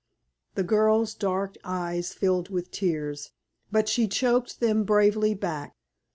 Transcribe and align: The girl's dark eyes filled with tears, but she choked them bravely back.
The 0.55 0.63
girl's 0.63 1.13
dark 1.13 1.57
eyes 1.63 2.11
filled 2.11 2.49
with 2.49 2.71
tears, 2.71 3.33
but 3.71 3.87
she 3.87 4.07
choked 4.07 4.59
them 4.59 4.83
bravely 4.83 5.35
back. 5.35 5.75